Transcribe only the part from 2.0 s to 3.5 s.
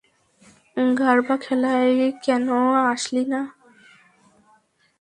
কেনো আসলি না?